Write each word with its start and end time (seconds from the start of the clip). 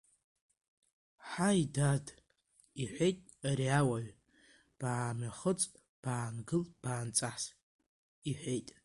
Ҳаи, 1.29 1.61
дад,— 1.75 2.05
иҳәеит 2.81 3.19
ари 3.49 3.67
ауаҩ, 3.79 4.07
баамҩахыҵ, 4.79 5.61
баангыл, 6.03 6.63
баанҵас,— 6.83 7.43
иҳәеит. 8.29 8.69